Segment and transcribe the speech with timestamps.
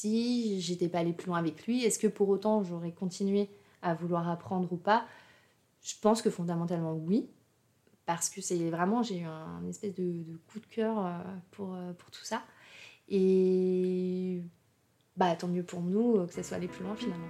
[0.00, 3.50] si j'étais pas allée plus loin avec lui, est-ce que pour autant j'aurais continué
[3.82, 5.06] à vouloir apprendre ou pas?
[5.82, 7.28] Je pense que fondamentalement oui,
[8.06, 11.18] parce que c'est vraiment, j'ai eu un, espèce de, coup de cœur euh,
[11.50, 12.42] pour, euh, pour tout ça.
[13.08, 14.42] Et
[15.16, 17.28] bah, tant mieux pour nous euh, que ça soit aller plus loin finalement.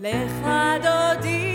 [0.00, 1.49] Bonjour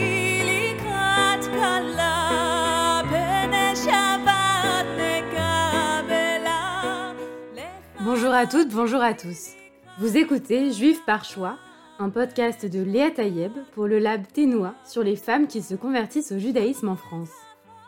[8.36, 9.52] à toutes, bonjour à tous.
[9.98, 11.58] Vous écoutez Juif par choix,
[12.00, 16.34] un podcast de Léa Tayeb pour le lab Ténois sur les femmes qui se convertissent
[16.34, 17.30] au judaïsme en France.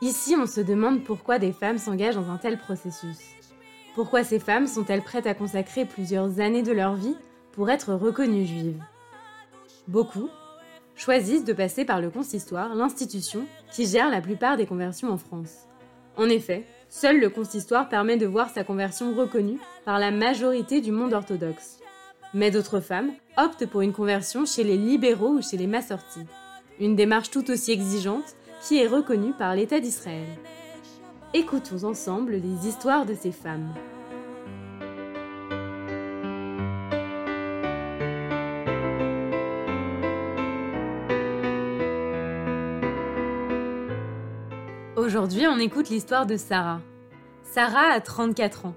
[0.01, 3.17] Ici, on se demande pourquoi des femmes s'engagent dans un tel processus.
[3.93, 7.17] Pourquoi ces femmes sont-elles prêtes à consacrer plusieurs années de leur vie
[7.51, 8.81] pour être reconnues juives?
[9.89, 10.29] Beaucoup
[10.95, 15.67] choisissent de passer par le consistoire, l'institution qui gère la plupart des conversions en France.
[16.15, 20.91] En effet, Seul le consistoire permet de voir sa conversion reconnue par la majorité du
[20.91, 21.79] monde orthodoxe.
[22.33, 26.25] Mais d'autres femmes optent pour une conversion chez les libéraux ou chez les massortis.
[26.79, 30.27] Une démarche tout aussi exigeante qui est reconnue par l'État d'Israël.
[31.33, 33.73] Écoutons ensemble les histoires de ces femmes.
[45.17, 46.79] Aujourd'hui, on écoute l'histoire de Sarah.
[47.41, 48.75] Sarah a 34 ans.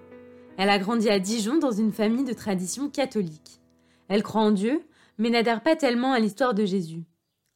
[0.56, 3.60] Elle a grandi à Dijon dans une famille de tradition catholique.
[4.08, 4.80] Elle croit en Dieu,
[5.18, 7.04] mais n'adhère pas tellement à l'histoire de Jésus.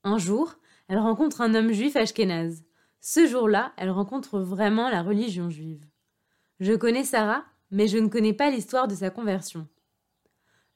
[0.02, 0.56] Un jour,
[0.88, 2.62] elle rencontre un homme juif ashkénaze.
[3.00, 5.86] Ce jour-là, elle rencontre vraiment la religion juive.
[6.60, 9.66] Je connais Sarah, mais je ne connais pas l'histoire de sa conversion.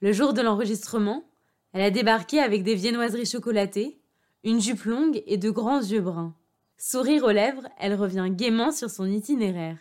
[0.00, 1.28] Le jour de l'enregistrement,
[1.74, 4.00] elle a débarqué avec des viennoiseries chocolatées,
[4.44, 6.34] une jupe longue et de grands yeux bruns.
[6.80, 9.78] Sourire aux lèvres, elle revient gaiement sur son itinéraire.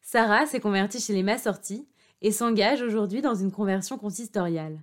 [0.00, 1.88] Sarah s'est convertie chez les Massortis
[2.22, 4.78] et s'engage aujourd'hui dans une conversion consistoriale.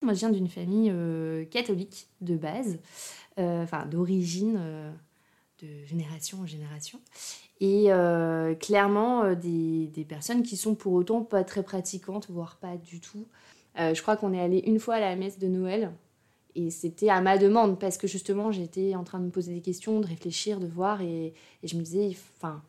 [0.00, 2.78] Moi, je viens d'une famille euh, catholique de base,
[3.38, 4.90] euh, enfin d'origine, euh,
[5.60, 7.00] de génération en génération.
[7.60, 7.88] Et
[8.60, 13.26] clairement, des, des, personnes qui sont pour autant pas très pratiquantes, voire pas du tout.
[13.76, 15.92] je crois qu'on est allé une fois à la messe de Noël
[16.54, 19.60] et c'était à ma demande, parce que justement, j'étais en train de me poser des
[19.60, 22.62] questions, de réfléchir, de voir, et, je me disais, enfin,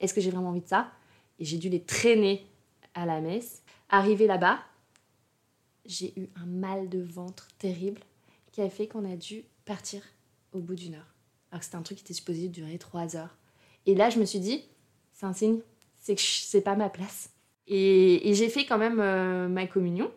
[0.00, 0.90] est-ce que j'ai vraiment envie de ça?
[1.38, 2.46] Et j'ai dû les traîner
[2.94, 3.62] à la messe.
[3.88, 4.60] Arrivé là-bas,
[5.86, 8.00] j'ai eu un mal de ventre terrible
[8.52, 10.02] qui a fait qu'on a dû partir
[10.52, 11.14] au bout d'une heure.
[11.50, 13.36] Alors que c'était un truc qui était supposé durer trois heures.
[13.86, 14.64] Et là, je me suis dit,
[15.12, 15.60] c'est un signe,
[15.98, 17.30] c'est que c'est pas ma place.
[17.66, 20.10] Et, j'ai fait quand même euh, ma communion,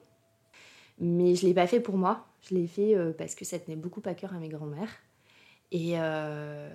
[0.99, 2.25] mais je l'ai pas fait pour moi.
[2.47, 4.89] Je l'ai fait euh, parce que ça tenait beaucoup à cœur à mes grands-mères.
[5.71, 6.69] Et, euh,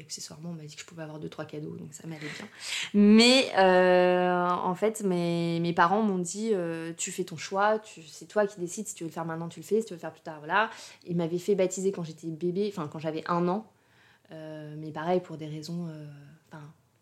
[0.00, 2.48] accessoirement, on m'a dit que je pouvais avoir deux, trois cadeaux, donc ça m'allait bien.
[2.94, 6.52] Mais euh, en fait, mes, mes parents m'ont dit
[6.96, 9.60] Tu fais ton choix, c'est toi qui décides si tu veux le faire maintenant, tu
[9.60, 10.70] le fais, si tu veux le faire plus tard, voilà.
[11.06, 13.66] Ils m'avaient fait baptiser quand j'étais bébé, enfin quand j'avais un an.
[14.30, 15.88] mais pareil, pour des raisons.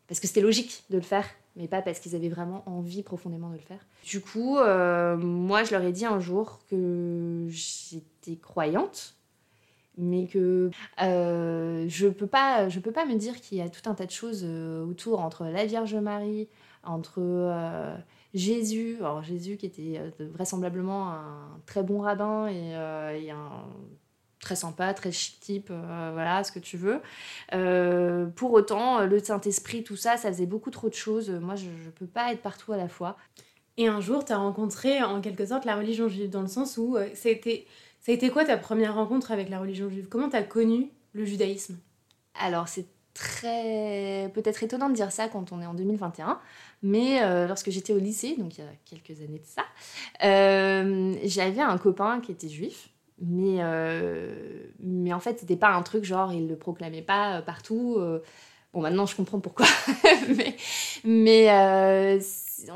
[0.09, 3.49] parce que c'était logique de le faire mais pas parce qu'ils avaient vraiment envie profondément
[3.49, 3.81] de le faire.
[4.05, 9.15] Du coup, euh, moi, je leur ai dit un jour que j'étais croyante,
[9.97, 10.71] mais que
[11.03, 14.11] euh, je peux pas, peux pas me dire qu'il y a tout un tas de
[14.11, 16.49] choses euh, autour entre la Vierge Marie,
[16.85, 17.97] entre
[18.33, 22.75] Jésus, alors Jésus qui était vraisemblablement un très bon rabbin et,
[23.25, 23.65] et un
[24.47, 27.01] très sympa, très chic type, euh, voilà, ce que tu veux.
[27.53, 31.31] Euh, pour autant, le Saint-Esprit, tout ça, ça faisait beaucoup trop de choses.
[31.31, 33.17] Moi, je ne peux pas être partout à la fois.
[33.77, 36.77] Et un jour, tu as rencontré en quelque sorte la religion juive, dans le sens
[36.79, 37.67] où euh, ça, a été,
[38.01, 40.07] ça a été quoi ta première rencontre avec la religion juive?
[40.09, 41.77] Comment tu as connu le judaïsme?
[42.41, 46.39] Alors, c'est très peut-être étonnant de dire ça quand on est en 2021,
[46.83, 49.63] mais lorsque j'étais au lycée, donc il y a quelques années de ça,
[50.21, 52.91] j'avais un copain qui était juif
[53.21, 57.43] mais, euh, mais en fait, c'était pas un truc genre, il le proclamait pas euh,
[57.43, 57.97] partout.
[57.99, 58.23] Euh.
[58.75, 59.67] Bon, maintenant, je comprends pourquoi.
[60.37, 60.57] mais
[61.05, 62.19] mais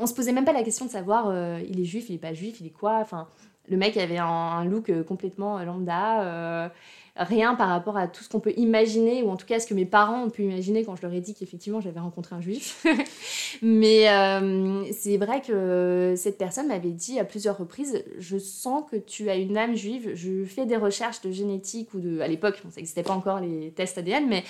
[0.01, 2.33] on se posait même pas la question de savoir, il est juif, il est pas
[2.33, 2.98] juif, il est quoi.
[3.01, 3.28] Enfin,
[3.69, 6.72] le mec avait un look complètement lambda
[7.21, 9.75] rien par rapport à tout ce qu'on peut imaginer, ou en tout cas ce que
[9.75, 12.84] mes parents ont pu imaginer quand je leur ai dit qu'effectivement j'avais rencontré un juif.
[13.63, 18.97] Mais euh, c'est vrai que cette personne m'avait dit à plusieurs reprises, je sens que
[18.97, 22.21] tu as une âme juive, je fais des recherches de génétique, ou de...
[22.21, 24.43] À l'époque, ça n'existait pas encore les tests ADN, mais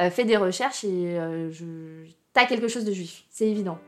[0.00, 1.64] euh, fais des recherches et euh, je...
[2.34, 3.78] t'as quelque chose de juif, c'est évident.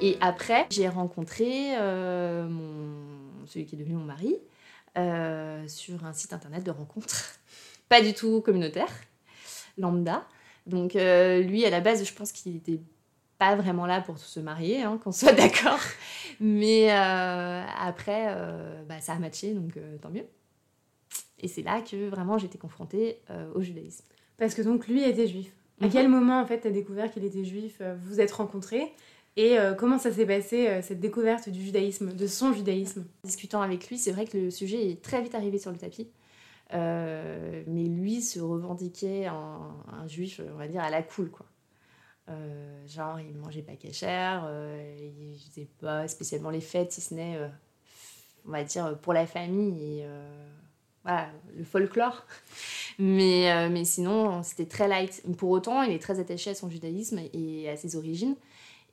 [0.00, 4.36] Et après, j'ai rencontré euh, mon, celui qui est devenu mon mari
[4.96, 7.40] euh, sur un site internet de rencontres,
[7.88, 8.90] pas du tout communautaire,
[9.76, 10.24] lambda.
[10.66, 12.80] Donc lui, à la base, je pense qu'il était
[13.38, 15.80] pas vraiment là pour se marier, hein, qu'on soit d'accord.
[16.40, 18.36] Mais après,
[18.86, 20.26] bah, ça a matché, donc tant mieux.
[21.40, 23.22] Et c'est là que vraiment j'étais confrontée
[23.54, 24.04] au judaïsme.
[24.36, 25.50] Parce que donc lui était juif.
[25.80, 25.92] À mhm.
[25.92, 27.80] quel moment en fait tu as découvert qu'il était juif?
[27.80, 28.92] Vous vous êtes rencontrés
[29.38, 33.06] et euh, comment ça s'est passé, euh, cette découverte du judaïsme, de son judaïsme?
[33.22, 36.10] Discutant avec lui, c'est vrai que le sujet est très vite arrivé sur le tapis.
[36.74, 41.46] Euh, mais lui se revendiquait en un juif, on va dire, à la cool, quoi.
[42.88, 44.50] genre, il mangeait pas cachère,
[44.98, 47.38] il faisait pas spécialement les fêtes, si ce n'est,
[48.44, 50.06] on va dire, pour la famille et
[51.56, 52.26] le folklore.
[52.98, 55.22] mais, mais sinon, c'était très light.
[55.36, 58.34] Pour autant, il est très attaché à son judaïsme et à ses origines.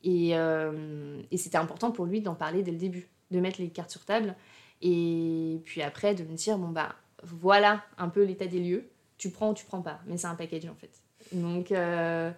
[0.05, 3.91] Euh, et, c'était important pour lui d'en parler dès le début, de mettre les cartes
[3.91, 4.35] sur table.
[4.81, 8.89] Et puis après, de me dire, bon, bah, voilà un peu l'état des lieux.
[9.17, 9.99] Tu prends ou tu prends pas.
[10.07, 10.91] Mais c'est un package, en fait.
[11.31, 12.31] Donc, euh,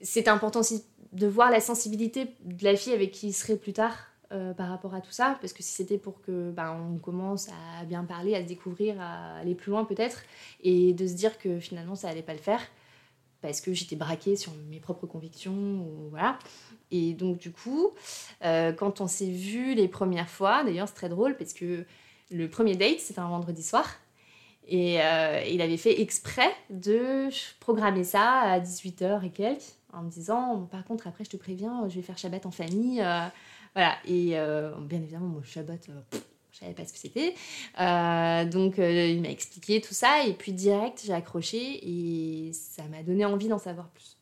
[0.00, 3.72] c'est important aussi de voir la sensibilité de la fille avec qui il serait plus
[3.72, 5.38] tard euh, par rapport à tout ça.
[5.40, 7.48] Parce que si c'était pour que bah, on commence
[7.80, 10.22] à bien parler, à se découvrir, à aller plus loin peut-être,
[10.62, 12.60] et de se dire que finalement ça allait pas le faire,
[13.46, 16.38] parce que j'étais braquée sur mes propres convictions, voilà.
[16.90, 17.90] Et donc du coup,
[18.44, 21.84] euh, quand on s'est vu les premières fois, d'ailleurs c'est très drôle parce que
[22.30, 23.88] le premier date c'était un vendredi soir,
[24.68, 27.28] et euh, il avait fait exprès de
[27.60, 29.62] programmer ça à 18h et quelques,
[29.92, 33.00] en me disant, par contre après je te préviens, je vais faire Shabbat en famille.
[33.00, 33.26] Euh,
[33.74, 34.30] voilà, et
[34.88, 35.90] bien évidemment, mon Shabbat,
[36.56, 37.34] je savais pas ce que c'était.
[37.80, 42.84] Euh, donc euh, il m'a expliqué tout ça et puis direct j'ai accroché et ça
[42.84, 44.16] m'a donné envie d'en savoir plus.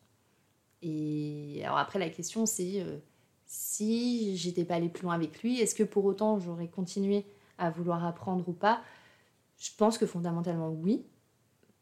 [0.82, 2.98] Et alors après la question c'est euh,
[3.46, 7.24] si j'étais pas allée plus loin avec lui, est-ce que pour autant j'aurais continué
[7.56, 8.82] à vouloir apprendre ou pas?
[9.58, 11.04] Je pense que fondamentalement oui.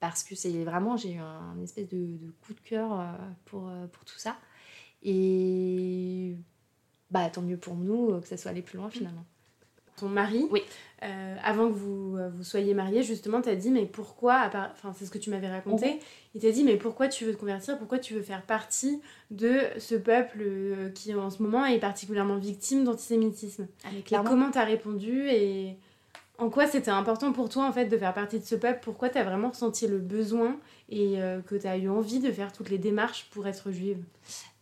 [0.00, 4.04] Parce que c'est vraiment, j'ai eu un, espèce de, de, coup de cœur pour, pour
[4.04, 4.36] tout ça.
[5.04, 6.36] Et
[7.12, 9.24] bah, tant mieux pour nous que ça soit allé plus loin finalement
[9.96, 10.62] ton mari, oui.
[11.02, 15.04] Euh, avant que vous, euh, vous soyez mariés, justement, t'as dit, mais pourquoi, enfin, c'est
[15.04, 15.98] ce que tu m'avais raconté,
[16.34, 19.00] il t'a dit, mais pourquoi tu veux te convertir, pourquoi tu veux faire partie
[19.32, 23.66] de ce peuple euh, qui, en ce moment, est particulièrement victime d'antisémitisme?
[23.84, 25.76] Ah, Et comment t'as répondu et
[26.38, 28.78] en quoi c'était important pour toi, en fait, de faire partie de ce peuple?
[28.82, 30.56] Pourquoi t'as vraiment ressenti le besoin
[30.88, 34.02] et que t'as eu envie de faire toutes les démarches pour être juive?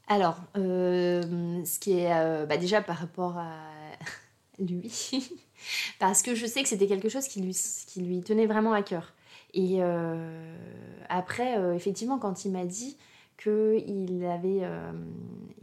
[0.08, 3.54] Alors, ce qui est bah, déjà par rapport à
[4.60, 4.92] lui,
[5.98, 8.82] parce que je sais que c'était quelque chose qui lui, qui lui tenait vraiment à
[8.82, 9.14] cœur.
[9.54, 10.56] Et euh,
[11.08, 12.96] après, euh, effectivement, quand il m'a dit
[13.36, 14.92] qu'il avait, euh,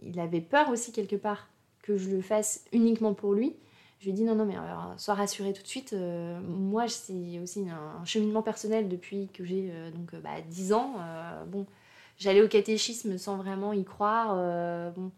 [0.01, 1.47] il avait peur aussi quelque part
[1.83, 3.55] que je le fasse uniquement pour lui,
[3.99, 4.55] je lui ai dit non, non, mais
[4.97, 5.93] sois rassuré tout de suite.
[5.93, 10.95] moi, c'est aussi un, cheminement personnel depuis que j'ai donc bah, 10 ans.
[11.47, 11.65] bon,
[12.17, 14.35] j'allais au catéchisme sans vraiment y croire.
[14.93, 15.11] bon,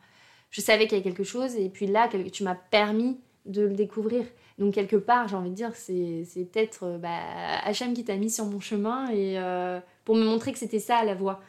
[0.50, 3.74] je savais qu'il y avait quelque chose, et puis là, tu m'as permis de le
[3.74, 4.26] découvrir.
[4.58, 7.18] Donc quelque part, j'ai envie de dire, c'est, peut-être euh, bah,
[7.64, 11.04] Hacham qui t'a mis sur mon chemin et euh, pour me montrer que c'était ça
[11.04, 11.40] la voie.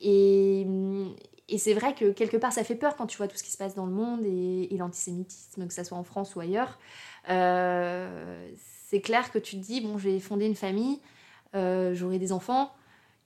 [0.00, 0.66] Et,
[1.48, 3.50] et, c'est vrai que quelque part, ça fait peur quand tu vois tout ce qui
[3.50, 6.78] se passe dans le monde et, l'antisémitisme, que ce soit en France ou ailleurs.
[7.30, 8.50] Euh,
[8.88, 11.00] c'est clair que tu te dis, bon, je vais fonder une famille,
[11.54, 12.72] j'aurai des enfants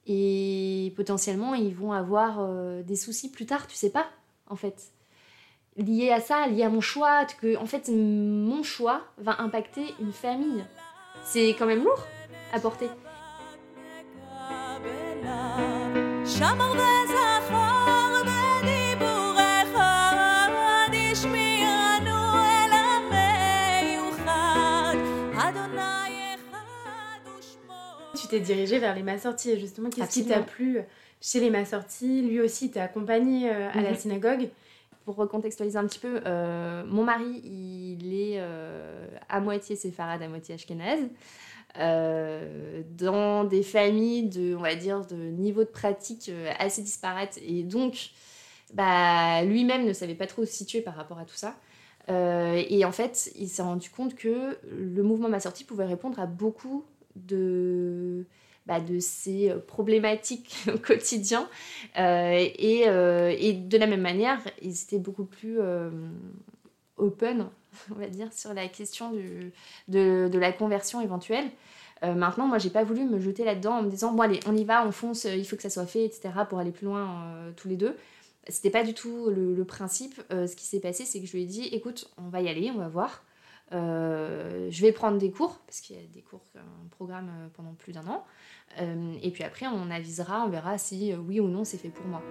[0.06, 2.46] et potentiellement ils vont avoir
[2.84, 4.06] des soucis plus tard, tu sais pas,
[4.48, 4.92] en fait
[5.80, 10.12] lié à ça, lié à mon choix, que en fait mon choix va impacter une
[10.12, 10.64] famille.
[11.24, 12.06] C'est quand même lourd
[12.52, 12.88] à porter.
[28.14, 30.80] Tu t'es dirigé vers les massortis, justement, qu'est-ce qui t'a plu
[31.20, 33.96] chez les massortis Lui aussi t'a accompagné euh, à la mhm.
[33.96, 34.48] synagogue
[35.04, 40.28] pour recontextualiser un petit peu, euh, mon mari, il est euh, à moitié séfarade, à
[40.28, 41.08] moitié ashkénaze.
[41.78, 47.38] Euh, dans des familles de, on va dire, de niveau de pratique assez disparates.
[47.46, 48.10] Et donc,
[48.74, 51.54] bah, lui-même ne savait pas trop se situer par rapport à tout ça.
[52.08, 56.26] et en fait, il s'est rendu compte que le mouvement Ma Sortie pouvait répondre à
[56.26, 58.26] beaucoup de,
[58.70, 61.48] bah, de ces euh, problématiques au quotidien.
[61.98, 65.58] Euh, et, euh, et, de la même manière, ils étaient beaucoup plus
[66.96, 67.48] open,
[67.90, 69.52] on va dire, sur la question du,
[69.88, 71.46] de, de la conversion éventuelle.
[72.02, 74.64] maintenant, moi, j'ai pas voulu me jeter là-dedans en me disant, bon, allez, on y
[74.64, 77.66] va, on fonce, il faut que ça soit fait, etc., pour aller plus loin tous
[77.66, 77.96] les deux.
[78.46, 80.14] C'était pas du tout le principe.
[80.30, 82.70] ce qui s'est passé, c'est que je lui ai dit, écoute, on va y aller,
[82.70, 83.24] on va voir.
[83.70, 87.92] Je vais prendre des cours, parce qu'il y a des cours, un programme pendant plus
[87.92, 88.24] d'un an.
[89.22, 92.22] et puis après, on avisera, on verra si oui ou non c'est fait pour moi.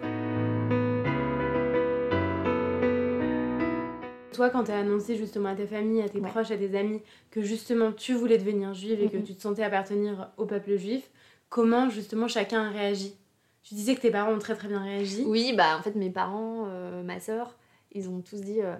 [4.39, 7.01] Toi, quand tu as annoncé justement à ta famille, à tes proches, à tes amis,
[7.29, 11.09] que justement tu voulais devenir juive et que tu te sentais appartenir au peuple juif,
[11.49, 13.15] comment justement chacun a réagi?
[13.63, 15.25] Tu disais que tes parents ont très très bien réagi.
[15.27, 17.57] Oui, bah en fait mes parents, euh, ma soeur,
[17.91, 18.75] ils ont tous dit euh,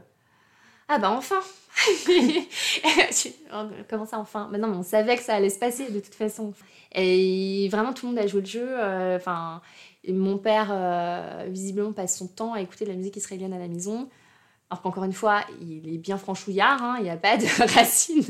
[0.90, 1.40] Ah bah enfin
[3.90, 4.50] Comment ça enfin?
[4.52, 6.54] Non, mais on savait que ça allait se passer de toute façon.
[6.94, 8.68] Et vraiment tout le monde a joué le jeu.
[8.68, 9.62] Euh, enfin,
[10.08, 10.76] mon père
[11.48, 14.10] visiblement passe son temps à écouter de la musique israélienne à la maison.
[14.70, 18.24] Alors qu'encore une fois, il est bien franchouillard, hein, il n'y a pas de racines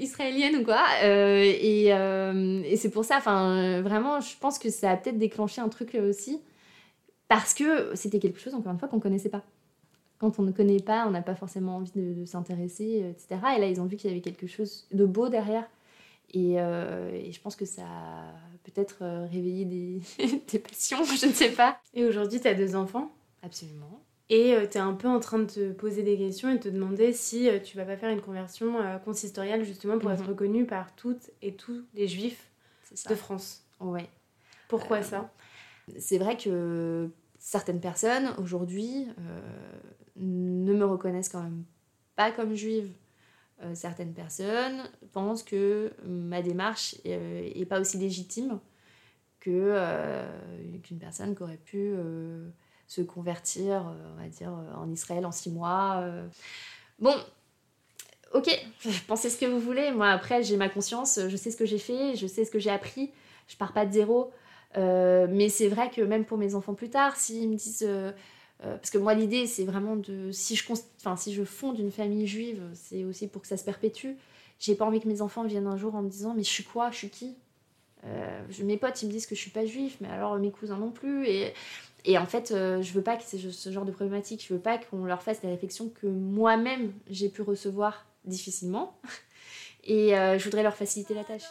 [0.00, 0.84] israéliennes ou quoi.
[1.04, 5.68] Euh, euh, et, c'est pour ça, vraiment, je pense que ça a peut-être déclenché un
[5.68, 6.40] truc aussi,
[7.28, 9.44] parce que c'était quelque chose, encore une fois, qu'on ne connaissait pas.
[10.20, 13.40] Quand on ne connaît pas, on n'a pas forcément envie de, s'intéresser, etc.
[13.56, 15.66] Et là, ils ont vu qu'il y avait quelque chose de beau derrière.
[16.32, 18.32] Et, euh, je pense que ça a
[18.64, 18.98] peut-être
[19.30, 20.00] réveillé des,
[20.52, 21.80] des passions, je ne sais pas.
[21.94, 23.10] Et aujourd'hui, tu as deux enfants
[23.42, 24.00] Absolument.
[24.30, 26.62] Et euh, tu es un peu en train de te poser des questions et de
[26.62, 30.22] te demander si euh, tu vas pas faire une conversion euh, consistoriale justement pour être
[30.22, 30.28] mhm.
[30.28, 32.48] reconnue par toutes et tous les juifs
[33.08, 33.64] de France.
[33.80, 34.08] Ouais.
[34.68, 35.32] Pourquoi ça?
[35.98, 37.10] C'est vrai que
[37.40, 39.08] certaines personnes aujourd'hui
[40.20, 41.64] ne me reconnaissent quand même
[42.16, 42.92] pas comme juive.
[43.74, 48.60] certaines personnes pensent que ma démarche est, pas aussi légitime
[49.40, 49.74] que
[50.82, 51.94] qu'une personne qui aurait pu
[52.90, 56.00] se convertir, euh, on dire, euh, en Israël en six mois.
[56.02, 56.26] Euh.
[56.98, 57.14] Bon,
[58.34, 58.50] ok,
[59.06, 59.92] pensez ce que vous voulez.
[59.92, 62.58] Moi, après, j'ai ma conscience, je sais ce que j'ai fait, je sais ce que
[62.58, 63.12] j'ai appris,
[63.46, 64.32] je pars pas de zéro.
[64.74, 67.88] mais c'est vrai que même pour mes enfants plus tard, s'ils me disent.
[68.62, 70.30] Parce que moi, l'idée, c'est vraiment de.
[70.32, 70.64] Si je,
[70.98, 74.12] enfin, si fonde une famille juive, c'est aussi pour que ça se perpétue.
[74.58, 76.64] J'ai pas envie que mes enfants viennent un jour en me disant Mais je suis
[76.64, 76.90] quoi?
[76.90, 77.36] Je suis qui?
[78.62, 80.90] Mes potes, ils me disent que je suis pas juif, mais alors mes cousins non
[80.90, 81.26] plus.
[81.26, 81.54] Et
[82.04, 84.78] et en fait, euh, je veux pas que ce genre de problématique, je veux pas
[84.78, 88.98] qu'on leur fasse des réflexions que moi-même j'ai pu recevoir difficilement.
[89.84, 91.44] Et euh, je voudrais leur faciliter la tâche.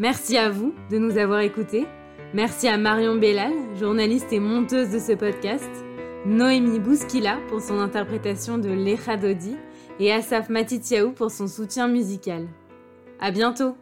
[0.00, 1.86] Merci à vous de nous avoir écoutés.
[2.34, 5.70] Merci à Marion Bellal, journaliste et monteuse de ce podcast,
[6.26, 9.56] Noémie Bouskila pour son interprétation de L'Echa Dodi
[10.00, 12.48] et Asaf Matitiaou pour son soutien musical.
[13.20, 13.76] À bientôt!